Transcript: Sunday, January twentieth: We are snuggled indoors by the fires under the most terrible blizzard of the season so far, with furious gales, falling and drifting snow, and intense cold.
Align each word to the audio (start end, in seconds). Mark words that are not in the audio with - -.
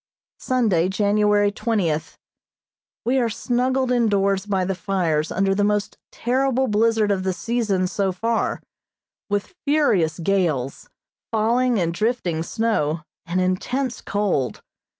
Sunday, 0.39 0.89
January 0.89 1.51
twentieth: 1.51 2.17
We 3.05 3.19
are 3.19 3.29
snuggled 3.29 3.91
indoors 3.91 4.47
by 4.47 4.65
the 4.65 4.73
fires 4.73 5.31
under 5.31 5.53
the 5.53 5.63
most 5.63 5.95
terrible 6.11 6.65
blizzard 6.67 7.11
of 7.11 7.21
the 7.21 7.33
season 7.33 7.85
so 7.85 8.11
far, 8.11 8.63
with 9.29 9.53
furious 9.67 10.17
gales, 10.17 10.89
falling 11.29 11.77
and 11.79 11.93
drifting 11.93 12.41
snow, 12.41 13.01
and 13.27 13.39
intense 13.39 14.01
cold. 14.01 14.63